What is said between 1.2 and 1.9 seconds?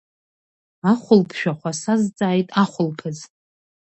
шәахәа